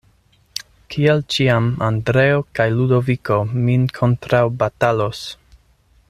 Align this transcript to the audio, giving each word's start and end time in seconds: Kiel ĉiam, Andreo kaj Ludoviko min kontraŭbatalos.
Kiel 0.93 1.19
ĉiam, 1.35 1.67
Andreo 1.89 2.39
kaj 2.59 2.67
Ludoviko 2.79 3.37
min 3.67 3.85
kontraŭbatalos. 4.01 5.25